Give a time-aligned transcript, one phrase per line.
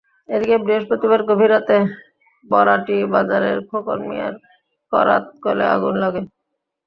[0.29, 1.77] এদিকে বৃহস্পতিবার গভীর রাতে
[2.45, 4.33] বরাটি বাজারের খোকন মিয়ার
[4.93, 6.21] করাতকলে আগুন লাগে।